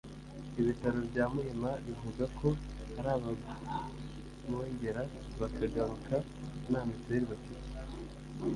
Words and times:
ibitaro 0.59 0.99
bya 1.09 1.25
Muhima 1.33 1.69
bivugako 1.85 2.47
hari 2.95 3.09
abongera 3.15 5.01
bakagaruka 5.39 6.15
nta 6.67 6.81
Mitueli 6.87 7.25
bafite 7.31 7.69